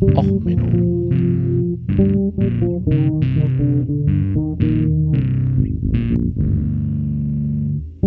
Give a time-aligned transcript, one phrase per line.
[0.00, 1.10] Och, Menno.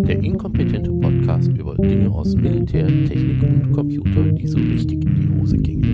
[0.07, 5.39] Der inkompetente Podcast über Dinge aus Militär, Technik und Computer, die so richtig in die
[5.39, 5.93] Hose gingen.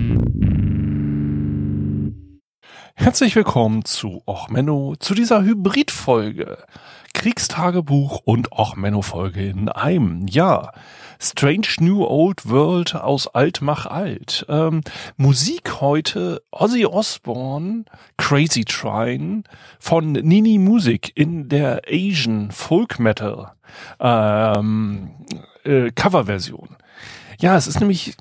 [2.94, 6.56] Herzlich willkommen zu Och Menno, zu dieser Hybridfolge.
[7.20, 10.26] Kriegstagebuch und Och Menno Folge in einem.
[10.26, 10.72] Ja,
[11.18, 14.46] Strange New Old World aus Alt mach alt.
[14.48, 14.80] Ähm,
[15.18, 17.84] Musik heute Ozzy Osbourne,
[18.16, 19.42] Crazy Trine
[19.78, 23.52] von Nini Music in der Asian Folk Metal
[24.00, 25.10] ähm,
[25.64, 26.70] äh, Coverversion.
[27.38, 28.16] Ja, es ist nämlich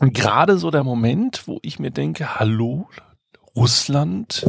[0.00, 2.88] gerade so der Moment, wo ich mir denke, hallo,
[3.54, 4.46] Russland,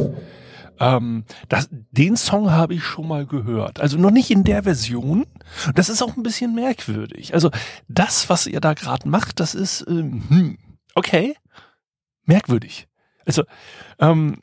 [0.80, 3.80] ähm, das, den Song habe ich schon mal gehört.
[3.80, 5.26] Also noch nicht in der Version.
[5.74, 7.34] Das ist auch ein bisschen merkwürdig.
[7.34, 7.50] Also
[7.88, 10.58] das, was ihr da gerade macht, das ist ähm, hm,
[10.94, 11.36] okay,
[12.24, 12.88] merkwürdig.
[13.24, 13.44] Also
[13.98, 14.40] ähm,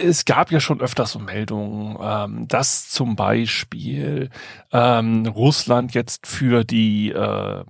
[0.00, 4.30] es gab ja schon öfter so Meldungen, ähm, dass zum Beispiel
[4.72, 7.64] ähm, Russland jetzt für die äh,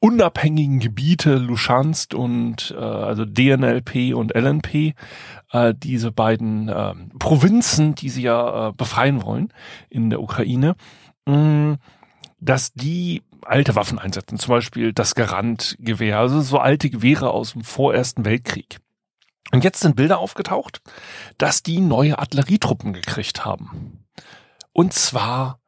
[0.00, 4.94] unabhängigen Gebiete Luschansk und äh, also DNLP und LNP,
[5.52, 9.52] äh, diese beiden äh, Provinzen, die sie ja äh, befreien wollen
[9.90, 10.74] in der Ukraine,
[11.26, 11.78] mh, mm,
[12.40, 17.62] dass die alte Waffen einsetzen, zum Beispiel das Garant-Gewehr, also so alte Gewehre aus dem
[17.62, 18.78] vorersten Weltkrieg.
[19.52, 20.80] Und jetzt sind Bilder aufgetaucht,
[21.38, 24.04] dass die neue Artillerietruppen gekriegt haben.
[24.72, 25.60] Und zwar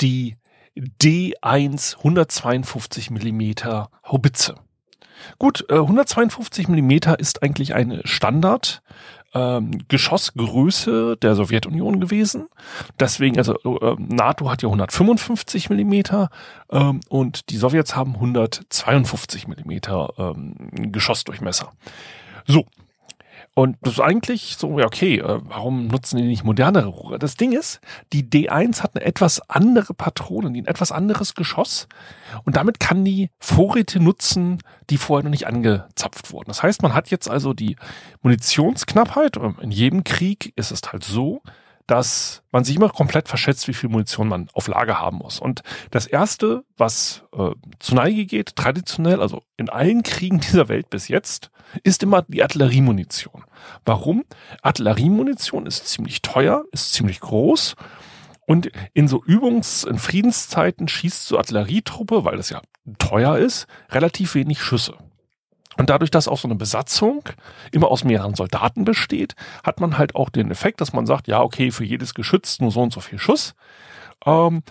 [0.00, 0.36] die
[0.76, 4.56] D1 152 Millimeter Haubitze.
[5.38, 8.82] Gut, 152 äh, Millimeter ist eigentlich eine Standard
[9.34, 12.48] ähm, Geschossgröße der Sowjetunion gewesen.
[12.98, 16.30] Deswegen, also äh, NATO hat ja 155 Millimeter
[16.70, 20.54] ähm, und die Sowjets haben 152 Millimeter ähm,
[20.92, 21.72] Geschossdurchmesser.
[22.46, 22.66] So,
[23.58, 27.18] und das ist eigentlich so, ja, okay, äh, warum nutzen die nicht modernere Rohre?
[27.18, 27.80] Das Ding ist,
[28.12, 31.88] die D1 hat eine etwas andere Patrone, ein etwas anderes Geschoss.
[32.44, 34.58] Und damit kann die Vorräte nutzen,
[34.90, 36.48] die vorher noch nicht angezapft wurden.
[36.48, 37.76] Das heißt, man hat jetzt also die
[38.20, 39.38] Munitionsknappheit.
[39.38, 41.40] In jedem Krieg ist es halt so,
[41.86, 45.38] dass man sich immer komplett verschätzt, wie viel Munition man auf Lager haben muss.
[45.38, 50.90] Und das erste, was äh, zu Neige geht, traditionell, also in allen Kriegen dieser Welt
[50.90, 51.50] bis jetzt,
[51.82, 53.44] ist immer die Artilleriemunition.
[53.84, 54.24] Warum?
[54.62, 57.76] Artilleriemunition ist ziemlich teuer, ist ziemlich groß.
[58.46, 62.62] Und in so Übungs-, in Friedenszeiten schießt so Artillerietruppe, weil das ja
[62.98, 64.94] teuer ist, relativ wenig Schüsse.
[65.76, 67.28] Und dadurch, dass auch so eine Besatzung
[67.70, 71.42] immer aus mehreren Soldaten besteht, hat man halt auch den Effekt, dass man sagt, ja,
[71.42, 73.54] okay, für jedes Geschütz nur so und so viel Schuss.
[74.24, 74.62] Ähm,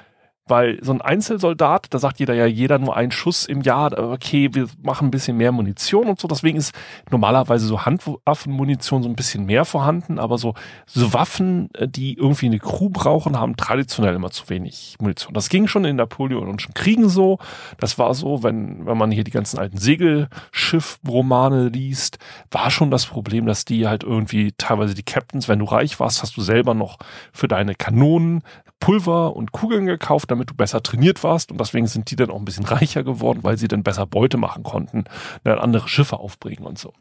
[0.48, 4.50] weil so ein Einzelsoldat, da sagt jeder ja, jeder nur einen Schuss im Jahr, okay,
[4.54, 6.28] wir machen ein bisschen mehr Munition und so.
[6.28, 6.74] Deswegen ist
[7.10, 10.54] normalerweise so Handwaffenmunition so ein bisschen mehr vorhanden, aber so,
[10.86, 15.34] so Waffen, äh, die irgendwie eine Crew brauchen, haben traditionell immer zu wenig Munition.
[15.34, 17.40] Das ging schon in napoleonischen Kriegen so.
[17.80, 22.20] Das war so, wenn, wenn man hier die ganzen alten Segelschiff-Romane liest,
[22.52, 26.22] war schon das Problem, dass die halt irgendwie teilweise die Captains, wenn du reich warst,
[26.22, 26.98] hast du selber noch
[27.34, 28.44] für deine Kanonen
[28.80, 32.38] Pulver und Kugeln gekauft, damit du besser trainiert warst und deswegen sind die dann auch
[32.40, 35.06] ein bisschen reicher geworden, weil sie dann besser Beute machen konnten,
[35.44, 36.94] dann andere Schiffe aufbringen und so.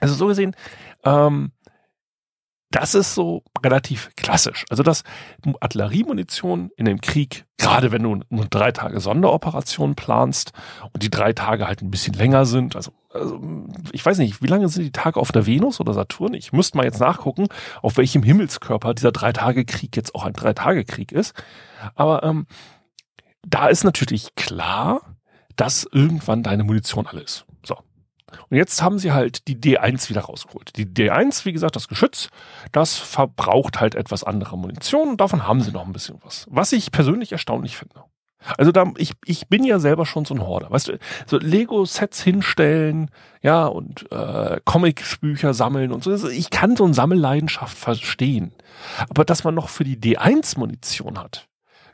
[0.00, 0.56] Also so gesehen,
[1.04, 1.52] ähm,
[2.72, 4.64] das ist so relativ klassisch.
[4.70, 5.04] Also dass
[5.60, 10.52] Artilleriemunition in dem Krieg, gerade wenn du nur drei Tage Sonderoperation planst
[10.92, 13.40] und die drei Tage halt ein bisschen länger sind, also, also
[13.92, 16.34] ich weiß nicht, wie lange sind die Tage auf der Venus oder Saturn?
[16.34, 17.46] Ich müsste mal jetzt nachgucken,
[17.82, 21.34] auf welchem Himmelskörper dieser drei Tage Krieg jetzt auch ein drei Tage Krieg ist.
[21.94, 22.46] Aber ähm,
[23.46, 25.16] da ist natürlich klar,
[25.56, 27.44] dass irgendwann deine Munition alle ist.
[28.50, 30.76] Und jetzt haben sie halt die D1 wieder rausgeholt.
[30.76, 32.28] Die D1, wie gesagt, das Geschütz,
[32.72, 36.46] das verbraucht halt etwas andere Munition und davon haben sie noch ein bisschen was.
[36.50, 38.04] Was ich persönlich erstaunlich finde.
[38.58, 40.70] Also da, ich, ich bin ja selber schon so ein Horder.
[40.70, 43.10] Weißt du, so Lego-Sets hinstellen,
[43.40, 46.10] ja, und äh, Comics-Bücher sammeln und so.
[46.10, 48.52] Also ich kann so eine Sammelleidenschaft verstehen.
[49.08, 51.48] Aber dass man noch für die D1-Munition hat,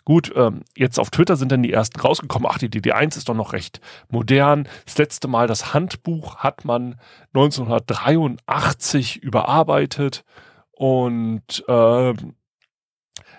[0.09, 3.35] Gut, ähm, jetzt auf Twitter sind dann die ersten rausgekommen, ach, die DD1 ist doch
[3.35, 4.67] noch recht modern.
[4.87, 6.99] Das letzte Mal das Handbuch hat man
[7.35, 10.25] 1983 überarbeitet
[10.71, 12.37] und ähm,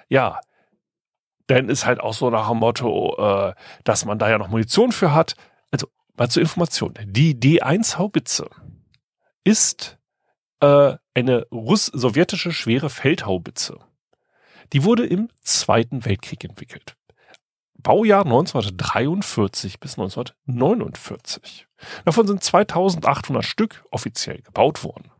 [0.09, 0.39] ja,
[1.47, 4.91] dann ist halt auch so nach dem Motto, äh, dass man da ja noch Munition
[4.91, 5.33] für hat.
[5.71, 5.87] Also
[6.17, 8.47] mal zur Information, die D1 Haubitze
[9.43, 9.97] ist
[10.59, 13.79] äh, eine russ-sowjetische schwere Feldhaubitze.
[14.73, 16.95] Die wurde im Zweiten Weltkrieg entwickelt.
[17.81, 21.67] Baujahr 1943 bis 1949.
[22.05, 25.11] Davon sind 2800 Stück offiziell gebaut worden.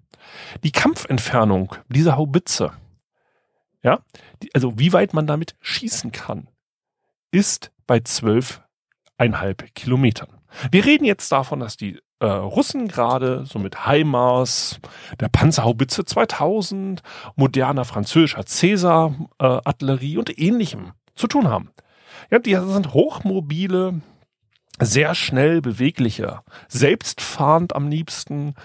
[0.64, 2.74] Die Kampfentfernung dieser Haubitze,
[3.82, 4.02] ja,
[4.44, 6.50] die, also wie weit man damit schießen kann,
[7.32, 10.39] ist bei 12,5 Kilometern.
[10.72, 14.80] Wir reden jetzt davon, dass die äh, Russen gerade so mit HIMARS,
[15.20, 17.02] der Panzerhaubitze 2000,
[17.36, 21.72] moderner französischer Cäsar-Artillerie äh, und ähnlichem zu tun haben.
[22.30, 24.02] Ja, die sind hochmobile,
[24.82, 28.56] sehr schnell bewegliche, selbstfahrend am liebsten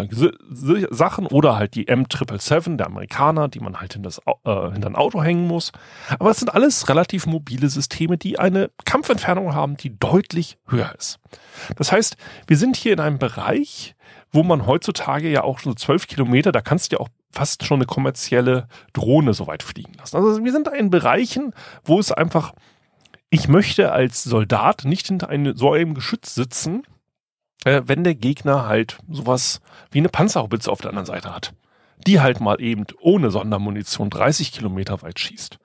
[0.00, 4.88] äh, Sachen oder halt die M777 der Amerikaner, die man halt in das, äh, hinter
[4.88, 5.72] ein Auto hängen muss.
[6.18, 11.18] Aber es sind alles relativ mobile Systeme, die eine Kampfentfernung haben, die deutlich höher ist.
[11.76, 12.16] Das heißt,
[12.46, 13.94] wir sind hier in einem Bereich,
[14.30, 17.78] wo man heutzutage ja auch so zwölf Kilometer, da kannst du ja auch fast schon
[17.78, 20.16] eine kommerzielle Drohne so weit fliegen lassen.
[20.16, 21.52] Also wir sind in Bereichen,
[21.84, 22.54] wo es einfach,
[23.30, 26.82] ich möchte als Soldat nicht hinter einem, so einem Geschütz sitzen,
[27.64, 29.60] äh, wenn der Gegner halt sowas
[29.90, 31.54] wie eine Panzerhaubitze auf der anderen Seite hat.
[32.06, 35.58] Die halt mal eben ohne Sondermunition 30 Kilometer weit schießt.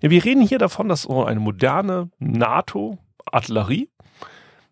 [0.00, 3.88] Ja, wir reden hier davon, dass so eine moderne NATO-Artillerie,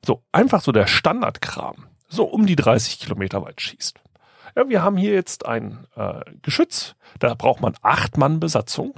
[0.04, 4.00] so einfach so der Standardkram, so um die 30 Kilometer weit schießt.
[4.56, 8.94] Ja, wir haben hier jetzt ein äh, Geschütz, da braucht man acht Mann Besatzung.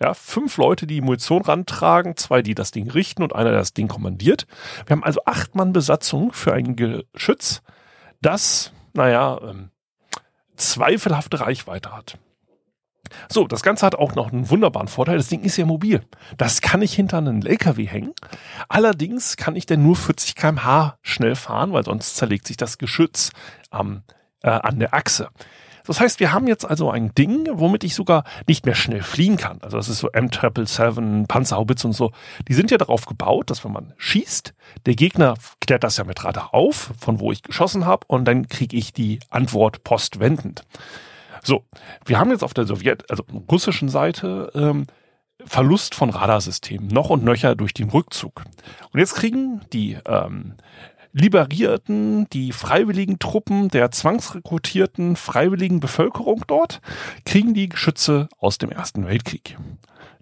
[0.00, 3.72] Ja, fünf Leute, die Munition rantragen, zwei, die das Ding richten und einer, der das
[3.72, 4.46] Ding kommandiert.
[4.86, 7.62] Wir haben also acht Mann Besatzung für ein Geschütz,
[8.20, 9.70] das, naja, ähm,
[10.56, 12.18] zweifelhafte Reichweite hat.
[13.28, 15.16] So, das Ganze hat auch noch einen wunderbaren Vorteil.
[15.16, 16.02] Das Ding ist ja mobil.
[16.36, 18.12] Das kann ich hinter einen LKW hängen.
[18.68, 23.30] Allerdings kann ich denn nur 40 kmh schnell fahren, weil sonst zerlegt sich das Geschütz
[23.72, 24.02] ähm,
[24.42, 25.28] äh, an der Achse.
[25.86, 29.36] Das heißt, wir haben jetzt also ein Ding, womit ich sogar nicht mehr schnell fliehen
[29.36, 29.60] kann.
[29.62, 32.12] Also das ist so M777, Panzerhaubitz und so.
[32.48, 34.54] Die sind ja darauf gebaut, dass wenn man schießt,
[34.86, 38.48] der Gegner klärt das ja mit Radar auf, von wo ich geschossen habe, und dann
[38.48, 40.64] kriege ich die Antwort postwendend.
[41.42, 41.64] So,
[42.04, 44.86] wir haben jetzt auf der Sowjet, also russischen Seite, ähm,
[45.44, 48.42] Verlust von Radarsystemen noch und nöcher durch den Rückzug.
[48.92, 50.54] Und jetzt kriegen die ähm,
[51.16, 56.82] liberierten die freiwilligen Truppen der zwangsrekrutierten freiwilligen Bevölkerung dort,
[57.24, 59.56] kriegen die Geschütze aus dem Ersten Weltkrieg.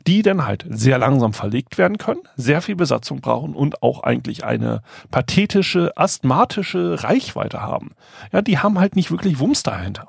[0.06, 4.44] Die dann halt sehr langsam verlegt werden können, sehr viel Besatzung brauchen und auch eigentlich
[4.44, 7.90] eine pathetische, asthmatische Reichweite haben.
[8.32, 10.06] Ja, die haben halt nicht wirklich Wumms dahinter.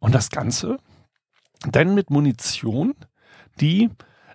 [0.00, 0.78] Und das Ganze
[1.70, 2.94] dann mit Munition,
[3.60, 3.90] die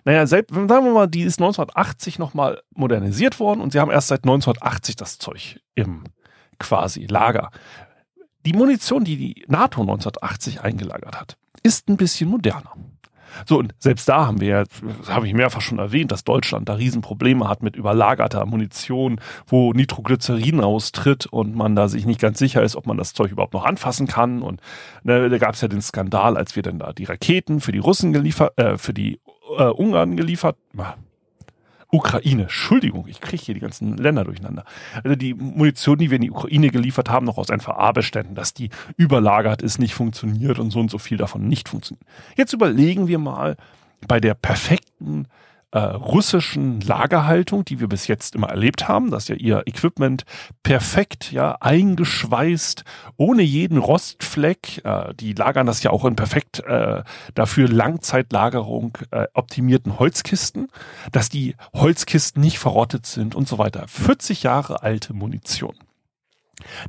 [0.06, 4.06] naja, selbst, sagen wir mal, die ist 1980 nochmal modernisiert worden und sie haben erst
[4.06, 6.04] seit 1980 das Zeug im
[6.60, 7.50] quasi Lager.
[8.46, 12.72] Die Munition, die die NATO 1980 eingelagert hat, ist ein bisschen moderner.
[13.46, 16.68] So, und selbst da haben wir ja, das habe ich mehrfach schon erwähnt, dass Deutschland
[16.68, 22.38] da Riesenprobleme hat mit überlagerter Munition, wo Nitroglycerin austritt und man da sich nicht ganz
[22.38, 24.40] sicher ist, ob man das Zeug überhaupt noch anfassen kann.
[24.40, 24.60] Und
[25.02, 27.80] ne, da gab es ja den Skandal, als wir dann da die Raketen für die
[27.80, 29.18] Russen geliefert, äh, für die
[29.56, 30.56] äh, Ungarn geliefert.
[31.92, 34.64] Ukraine, Entschuldigung, ich kriege hier die ganzen Länder durcheinander.
[35.04, 38.70] Also die Munition, die wir in die Ukraine geliefert haben, noch aus NVA-Beständen, dass die
[38.96, 42.06] überlagert ist, nicht funktioniert und so und so viel davon nicht funktioniert.
[42.36, 43.56] Jetzt überlegen wir mal
[44.06, 45.28] bei der perfekten
[45.76, 50.24] äh, russischen Lagerhaltung, die wir bis jetzt immer erlebt haben, dass ja ihr Equipment
[50.62, 52.84] perfekt ja eingeschweißt,
[53.18, 54.82] ohne jeden Rostfleck.
[54.86, 57.02] Äh, die lagern das ja auch in perfekt äh,
[57.34, 60.68] dafür Langzeitlagerung äh, optimierten Holzkisten,
[61.12, 63.86] dass die Holzkisten nicht verrottet sind und so weiter.
[63.86, 65.74] 40 Jahre alte Munition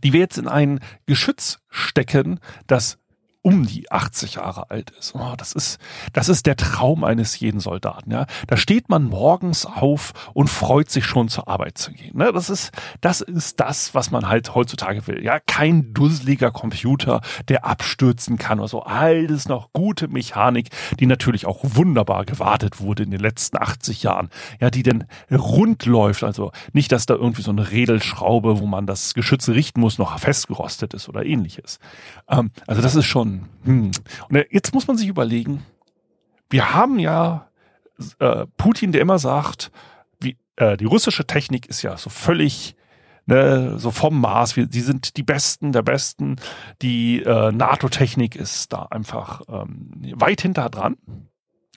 [0.01, 3.00] die wir jetzt in ein Geschütz stecken, das
[3.48, 5.16] um die 80 Jahre alt ist.
[5.16, 5.80] Oh, das ist,
[6.12, 8.25] das ist der Traum eines jeden Soldaten, ja.
[8.46, 12.18] Da steht man morgens auf und freut sich schon zur Arbeit zu gehen.
[12.18, 12.34] Ne?
[12.34, 15.24] Das ist, das ist das, was man halt heutzutage will.
[15.24, 18.84] Ja, kein dusseliger Computer, der abstürzen kann oder so.
[18.84, 20.68] Alles noch gute Mechanik,
[21.00, 24.27] die natürlich auch wunderbar gewartet wurde in den letzten 80 Jahren.
[24.60, 26.25] Ja, die denn rund läuft.
[26.25, 30.20] Also nicht, dass da irgendwie so eine Redelschraube, wo man das Geschütz richten muss, noch
[30.20, 31.80] festgerostet ist oder ähnliches.
[32.27, 33.91] Ähm, also das ist schon hm.
[34.29, 35.63] Und jetzt muss man sich überlegen,
[36.50, 37.50] wir haben ja
[38.20, 39.72] äh, Putin, der immer sagt,
[40.20, 42.75] wie, äh, die russische Technik ist ja so völlig
[43.27, 46.38] ne, so vom Mars, wir, die sind die Besten der Besten,
[46.82, 50.98] die äh, NATO-Technik ist da einfach ähm, weit hinter dran.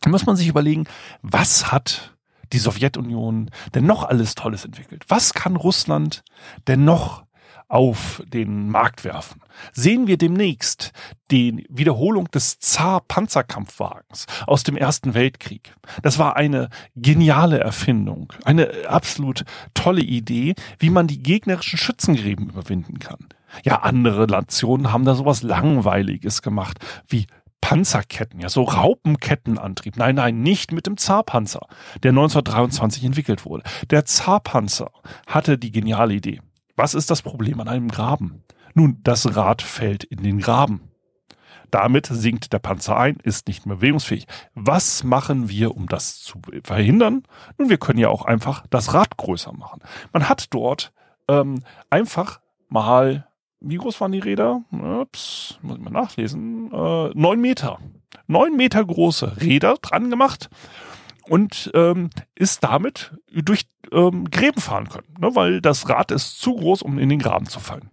[0.00, 0.84] Da muss man sich überlegen,
[1.20, 2.16] was hat
[2.52, 5.04] die Sowjetunion denn noch alles Tolles entwickelt?
[5.08, 6.24] Was kann Russland
[6.66, 7.24] denn noch
[7.70, 9.40] auf den Markt werfen.
[9.72, 10.92] Sehen wir demnächst
[11.30, 15.74] die Wiederholung des Zar-Panzerkampfwagens aus dem Ersten Weltkrieg.
[16.02, 22.98] Das war eine geniale Erfindung, eine absolut tolle Idee, wie man die gegnerischen Schützengräben überwinden
[22.98, 23.28] kann.
[23.64, 27.26] Ja, andere Nationen haben da sowas Langweiliges gemacht, wie
[27.60, 29.96] Panzerketten, ja, so Raupenkettenantrieb.
[29.96, 31.68] Nein, nein, nicht mit dem Zarpanzer,
[32.02, 33.62] der 1923 entwickelt wurde.
[33.90, 34.90] Der Zarpanzer
[35.26, 36.40] hatte die geniale Idee.
[36.80, 38.42] Was ist das Problem an einem Graben?
[38.72, 40.80] Nun, das Rad fällt in den Graben.
[41.70, 44.26] Damit sinkt der Panzer ein, ist nicht mehr bewegungsfähig.
[44.54, 47.24] Was machen wir, um das zu verhindern?
[47.58, 49.82] Nun, wir können ja auch einfach das Rad größer machen.
[50.14, 50.94] Man hat dort
[51.28, 53.26] ähm, einfach mal
[53.60, 54.62] wie groß waren die Räder?
[54.72, 56.72] Ups, muss ich mal nachlesen.
[56.72, 57.78] Äh, neun Meter.
[58.26, 60.48] Neun Meter große Räder dran gemacht
[61.28, 66.54] und ähm, ist damit durch ähm, Gräben fahren können, ne, weil das Rad ist zu
[66.54, 67.90] groß, um in den Graben zu fallen.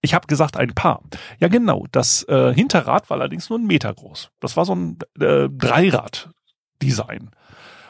[0.00, 1.00] Ich habe gesagt ein Paar.
[1.38, 4.30] Ja genau, das äh, Hinterrad war allerdings nur ein Meter groß.
[4.38, 7.30] Das war so ein äh, Dreirad-Design.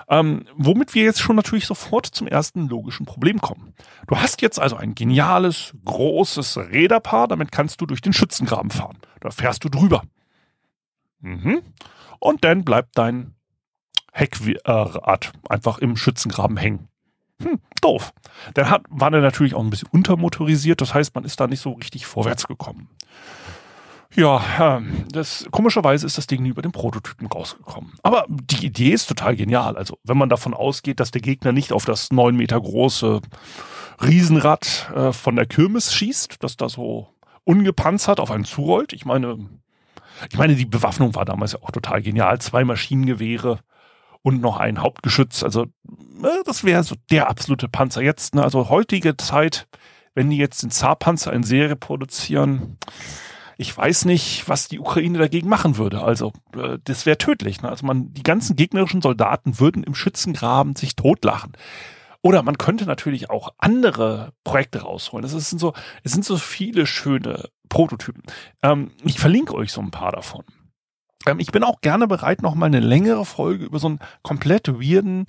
[0.08, 3.74] Ähm, womit wir jetzt schon natürlich sofort zum ersten logischen Problem kommen.
[4.06, 8.98] Du hast jetzt also ein geniales, großes Räderpaar, damit kannst du durch den Schützengraben fahren.
[9.20, 10.02] Da fährst du drüber.
[11.20, 11.62] Mhm.
[12.20, 13.34] Und dann bleibt dein
[14.12, 16.88] Heckrad einfach im Schützengraben hängen.
[17.42, 18.12] Hm, doof.
[18.54, 21.60] Dann hat, war der natürlich auch ein bisschen untermotorisiert, das heißt, man ist da nicht
[21.60, 22.88] so richtig vorwärts gekommen.
[24.16, 27.94] Ja, ähm, das, komischerweise ist das Ding nie über den Prototypen rausgekommen.
[28.04, 29.76] Aber die Idee ist total genial.
[29.76, 33.20] Also, wenn man davon ausgeht, dass der Gegner nicht auf das neun Meter große
[34.00, 37.08] Riesenrad äh, von der Kirmes schießt, dass da so
[37.42, 38.92] ungepanzert auf einen zurollt.
[38.92, 39.48] Ich meine,
[40.30, 42.40] ich meine, die Bewaffnung war damals ja auch total genial.
[42.40, 43.58] Zwei Maschinengewehre
[44.24, 45.44] und noch ein Hauptgeschütz.
[45.44, 48.34] Also, äh, das wäre so der absolute Panzer jetzt.
[48.34, 48.42] Ne?
[48.42, 49.68] Also, heutige Zeit,
[50.14, 52.78] wenn die jetzt den Zarpanzer in Serie produzieren,
[53.56, 56.02] ich weiß nicht, was die Ukraine dagegen machen würde.
[56.02, 57.62] Also äh, das wäre tödlich.
[57.62, 57.68] Ne?
[57.68, 61.52] Also man, die ganzen gegnerischen Soldaten würden im Schützengraben sich totlachen.
[62.20, 65.22] Oder man könnte natürlich auch andere Projekte rausholen.
[65.22, 68.22] Das sind so, es sind so viele schöne Prototypen.
[68.62, 70.44] Ähm, ich verlinke euch so ein paar davon.
[71.26, 74.68] Ähm, ich bin auch gerne bereit, noch mal eine längere Folge über so einen komplett
[74.68, 75.26] weirden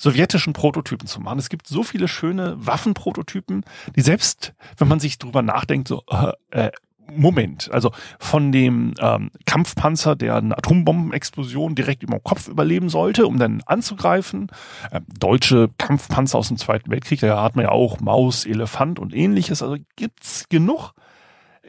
[0.00, 1.40] sowjetischen Prototypen zu machen.
[1.40, 3.64] Es gibt so viele schöne Waffenprototypen,
[3.96, 6.70] die selbst, wenn man sich drüber nachdenkt, so äh, äh
[7.10, 7.70] Moment.
[7.72, 13.38] Also von dem ähm, Kampfpanzer, der eine Atombombenexplosion direkt über dem Kopf überleben sollte, um
[13.38, 14.48] dann anzugreifen.
[14.92, 19.14] Ähm, deutsche Kampfpanzer aus dem Zweiten Weltkrieg, da hat man ja auch Maus, Elefant und
[19.14, 19.62] ähnliches.
[19.62, 20.92] Also gibt's genug.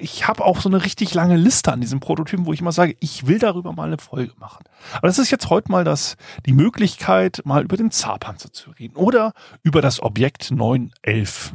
[0.01, 2.95] Ich habe auch so eine richtig lange Liste an diesen Prototypen, wo ich immer sage,
[2.99, 4.63] ich will darüber mal eine Folge machen.
[4.93, 6.15] Aber das ist jetzt heute mal das,
[6.45, 11.53] die Möglichkeit, mal über den Zarpanzer zu reden oder über das Objekt 911.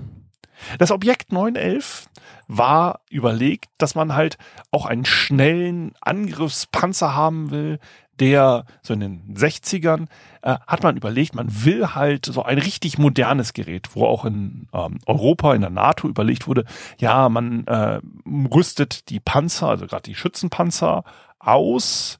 [0.78, 2.08] Das Objekt 911
[2.46, 4.36] war überlegt, dass man halt
[4.70, 7.78] auch einen schnellen Angriffspanzer haben will,
[8.20, 10.06] der so in den 60ern
[10.42, 14.68] äh, hat man überlegt, man will halt so ein richtig modernes Gerät, wo auch in
[14.72, 16.64] ähm, Europa, in der NATO überlegt wurde,
[16.98, 21.04] ja, man äh, rüstet die Panzer, also gerade die Schützenpanzer
[21.38, 22.18] aus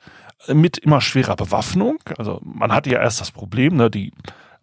[0.49, 1.99] mit immer schwerer Bewaffnung.
[2.19, 4.13] Also man hatte ja erst das Problem, ne, die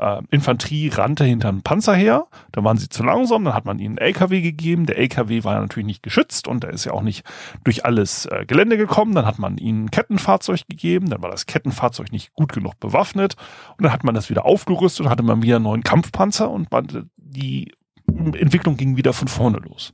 [0.02, 3.80] äh, Infanterie rannte hinter einem Panzer her, da waren sie zu langsam, dann hat man
[3.80, 7.04] ihnen einen LKW gegeben, der LKW war natürlich nicht geschützt und er ist ja auch
[7.04, 7.24] nicht
[7.64, 11.46] durch alles äh, Gelände gekommen, dann hat man ihnen ein Kettenfahrzeug gegeben, dann war das
[11.46, 13.36] Kettenfahrzeug nicht gut genug bewaffnet.
[13.78, 16.72] Und dann hat man das wieder aufgerüstet und hatte man wieder einen neuen Kampfpanzer und
[16.72, 17.74] man, die
[18.08, 19.94] Entwicklung ging wieder von vorne los.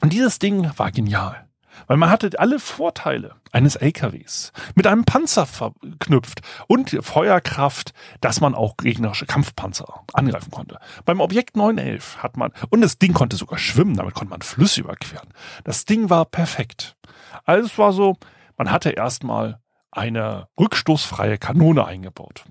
[0.00, 1.47] Und dieses Ding war genial.
[1.86, 8.54] Weil man hatte alle Vorteile eines LKWs mit einem Panzer verknüpft und Feuerkraft, dass man
[8.54, 10.78] auch gegnerische Kampfpanzer angreifen konnte.
[11.04, 14.80] Beim Objekt 911 hat man, und das Ding konnte sogar schwimmen, damit konnte man Flüsse
[14.80, 15.28] überqueren.
[15.64, 16.96] Das Ding war perfekt.
[17.44, 18.16] Also es war so,
[18.56, 22.44] man hatte erstmal eine rückstoßfreie Kanone eingebaut.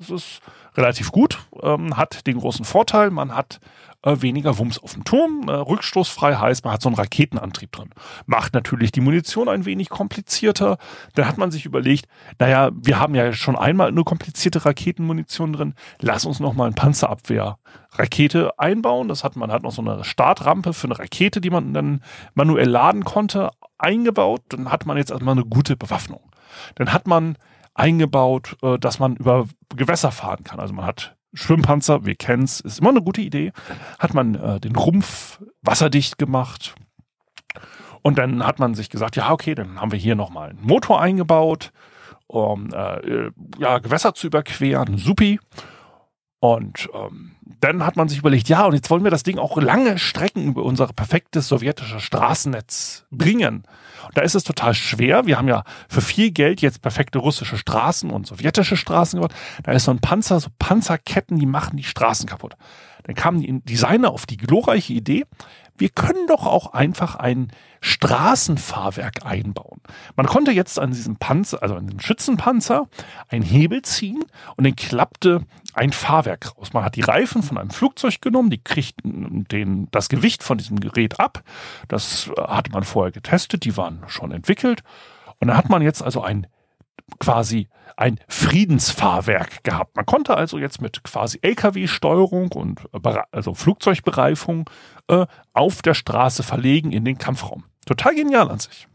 [0.00, 0.40] Das ist
[0.76, 3.60] relativ gut, ähm, hat den großen Vorteil, man hat
[4.02, 5.44] äh, weniger Wumms auf dem Turm.
[5.46, 7.90] Äh, rückstoßfrei heißt, man hat so einen Raketenantrieb drin.
[8.24, 10.78] Macht natürlich die Munition ein wenig komplizierter.
[11.14, 12.06] Dann hat man sich überlegt,
[12.38, 15.74] naja, wir haben ja schon einmal eine komplizierte Raketenmunition drin.
[16.00, 19.08] Lass uns noch mal ein Panzerabwehr-Rakete einbauen.
[19.08, 22.02] Das hat man hat noch so eine Startrampe für eine Rakete, die man dann
[22.32, 24.40] manuell laden konnte, eingebaut.
[24.48, 26.22] Dann hat man jetzt erstmal eine gute Bewaffnung.
[26.76, 27.36] Dann hat man
[27.74, 30.60] eingebaut, äh, dass man über Gewässer fahren kann.
[30.60, 33.52] Also man hat Schwimmpanzer, wir kennen's, ist immer eine gute Idee.
[33.98, 36.74] Hat man äh, den Rumpf wasserdicht gemacht.
[38.02, 41.00] Und dann hat man sich gesagt, ja, okay, dann haben wir hier nochmal einen Motor
[41.00, 41.70] eingebaut,
[42.26, 44.96] um äh, ja, Gewässer zu überqueren.
[44.96, 45.38] Supi.
[46.40, 49.56] Und ähm, dann hat man sich überlegt, ja, und jetzt wollen wir das Ding auch
[49.60, 53.64] lange Strecken über unser perfektes sowjetisches Straßennetz bringen.
[54.06, 55.26] Und da ist es total schwer.
[55.26, 59.34] Wir haben ja für viel Geld jetzt perfekte russische Straßen und sowjetische Straßen gebaut.
[59.62, 62.56] Da ist so ein Panzer, so Panzerketten, die machen die Straßen kaputt.
[63.04, 65.24] Dann kamen die Designer auf die glorreiche Idee,
[65.80, 69.80] wir können doch auch einfach ein Straßenfahrwerk einbauen.
[70.14, 72.88] Man konnte jetzt an diesem Panzer, also an dem Schützenpanzer,
[73.28, 74.22] einen Hebel ziehen
[74.56, 76.72] und den klappte ein Fahrwerk raus.
[76.74, 80.80] Man hat die Reifen von einem Flugzeug genommen, die kriegten den, das Gewicht von diesem
[80.80, 81.42] Gerät ab.
[81.88, 84.82] Das hatte man vorher getestet, die waren schon entwickelt.
[85.38, 86.46] Und da hat man jetzt also ein
[87.18, 89.96] quasi ein Friedensfahrwerk gehabt.
[89.96, 92.80] Man konnte also jetzt mit quasi LKW-Steuerung und
[93.30, 94.70] also Flugzeugbereifung
[95.08, 97.64] äh, auf der Straße verlegen in den Kampfraum.
[97.86, 98.86] Total genial an sich.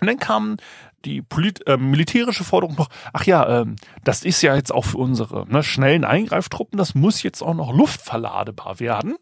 [0.00, 0.56] Und dann kam
[1.04, 4.98] die Polit äh, militärische Forderung noch, ach ja, ähm, das ist ja jetzt auch für
[4.98, 9.16] unsere ne, schnellen Eingreiftruppen, das muss jetzt auch noch luftverladebar werden.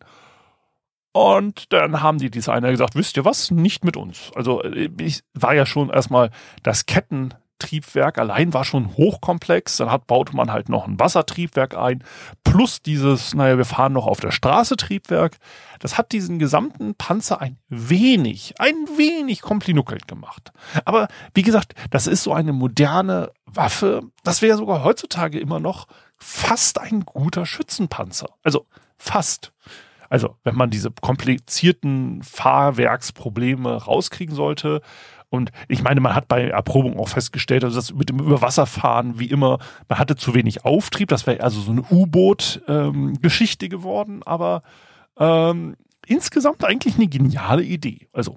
[1.12, 4.30] Und dann haben die Designer gesagt, wisst ihr was, nicht mit uns.
[4.34, 6.30] Also äh, ich war ja schon erstmal
[6.62, 9.76] das Ketten Triebwerk allein war schon hochkomplex.
[9.76, 12.02] Dann hat, baute man halt noch ein Wassertriebwerk ein,
[12.44, 15.36] plus dieses, naja, wir fahren noch auf der Straße Triebwerk.
[15.78, 20.52] Das hat diesen gesamten Panzer ein wenig, ein wenig komplinuckelt gemacht.
[20.84, 24.02] Aber wie gesagt, das ist so eine moderne Waffe.
[24.24, 25.86] Das wäre sogar heutzutage immer noch
[26.16, 28.28] fast ein guter Schützenpanzer.
[28.42, 28.66] Also
[28.98, 29.52] fast.
[30.08, 34.80] Also, wenn man diese komplizierten Fahrwerksprobleme rauskriegen sollte,
[35.28, 39.26] und ich meine, man hat bei Erprobung auch festgestellt, also das mit dem Überwasserfahren, wie
[39.26, 41.08] immer, man hatte zu wenig Auftrieb.
[41.08, 44.62] Das wäre also so eine U-Boot-Geschichte ähm, geworden, aber
[45.18, 48.08] ähm, insgesamt eigentlich eine geniale Idee.
[48.12, 48.36] Also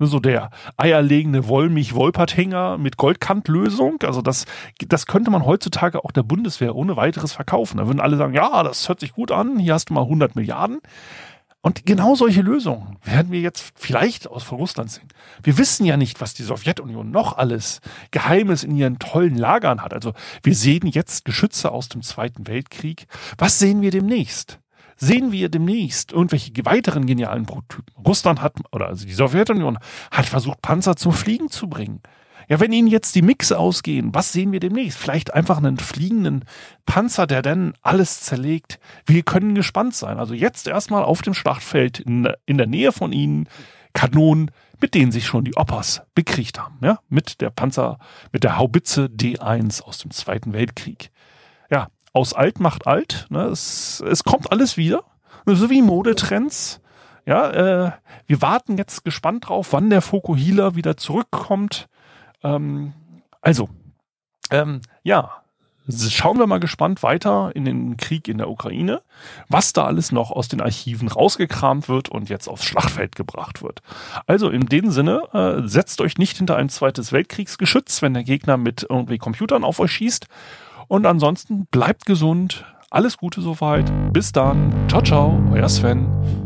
[0.00, 4.02] so der eierlegende Wollmilch-Wolperthänger mit Goldkantlösung.
[4.02, 4.46] Also das,
[4.88, 7.76] das könnte man heutzutage auch der Bundeswehr ohne weiteres verkaufen.
[7.76, 10.34] Da würden alle sagen, ja, das hört sich gut an, hier hast du mal 100
[10.34, 10.80] Milliarden.
[11.64, 15.06] Und genau solche Lösungen werden wir jetzt vielleicht aus von Russland sehen.
[15.44, 19.94] Wir wissen ja nicht, was die Sowjetunion noch alles Geheimes in ihren tollen Lagern hat.
[19.94, 23.06] Also wir sehen jetzt Geschütze aus dem Zweiten Weltkrieg.
[23.38, 24.58] Was sehen wir demnächst?
[24.96, 27.94] Sehen wir demnächst irgendwelche weiteren genialen Prototypen?
[28.04, 29.78] Russland hat, oder also die Sowjetunion
[30.10, 32.00] hat versucht, Panzer zum Fliegen zu bringen.
[32.52, 34.98] Ja, wenn Ihnen jetzt die Mix ausgehen, was sehen wir demnächst?
[34.98, 36.44] Vielleicht einfach einen fliegenden
[36.84, 38.78] Panzer, der dann alles zerlegt.
[39.06, 40.18] Wir können gespannt sein.
[40.18, 43.48] Also jetzt erstmal auf dem Schlachtfeld in, in der Nähe von Ihnen
[43.94, 44.50] Kanonen,
[44.82, 46.76] mit denen sich schon die Oppas bekriegt haben.
[46.82, 47.98] Ja, mit der Panzer,
[48.32, 51.10] mit der Haubitze D1 aus dem Zweiten Weltkrieg.
[51.70, 53.28] Ja, aus alt macht alt.
[53.30, 53.44] Ne?
[53.44, 55.04] Es, es kommt alles wieder.
[55.46, 56.82] So wie Modetrends.
[57.24, 57.92] Ja, äh,
[58.26, 61.88] wir warten jetzt gespannt drauf, wann der Fokuhila wieder zurückkommt.
[62.42, 62.92] Ähm,
[63.40, 63.68] also,
[64.50, 65.42] ähm, ja,
[65.88, 69.02] schauen wir mal gespannt weiter in den Krieg in der Ukraine,
[69.48, 73.82] was da alles noch aus den Archiven rausgekramt wird und jetzt aufs Schlachtfeld gebracht wird.
[74.26, 78.56] Also in dem Sinne, äh, setzt euch nicht hinter ein zweites Weltkriegsgeschütz, wenn der Gegner
[78.56, 80.26] mit irgendwie Computern auf euch schießt.
[80.88, 82.64] Und ansonsten bleibt gesund.
[82.90, 83.90] Alles Gute soweit.
[84.12, 84.72] Bis dann.
[84.88, 85.42] Ciao, ciao.
[85.52, 86.41] Euer Sven.